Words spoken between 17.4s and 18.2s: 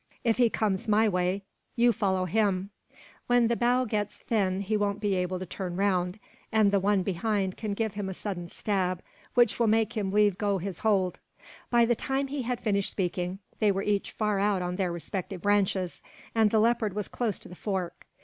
the fork.